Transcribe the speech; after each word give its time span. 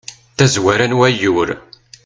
tazwara 0.37 0.85
n 0.87 0.93
wayyur 0.99 1.49